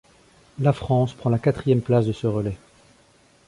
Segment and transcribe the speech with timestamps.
[0.57, 2.57] La France prend la quatrième place de ce relais.